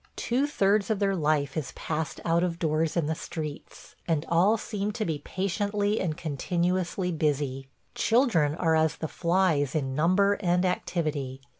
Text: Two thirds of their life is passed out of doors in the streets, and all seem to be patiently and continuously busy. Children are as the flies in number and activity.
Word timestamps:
Two 0.15 0.47
thirds 0.47 0.89
of 0.89 0.97
their 0.97 1.15
life 1.15 1.55
is 1.55 1.73
passed 1.73 2.19
out 2.25 2.43
of 2.43 2.57
doors 2.57 2.97
in 2.97 3.05
the 3.05 3.13
streets, 3.13 3.93
and 4.07 4.25
all 4.29 4.57
seem 4.57 4.91
to 4.93 5.05
be 5.05 5.19
patiently 5.19 5.99
and 6.01 6.17
continuously 6.17 7.11
busy. 7.11 7.67
Children 7.93 8.55
are 8.55 8.75
as 8.75 8.95
the 8.95 9.07
flies 9.07 9.75
in 9.75 9.93
number 9.93 10.37
and 10.41 10.65
activity. 10.65 11.39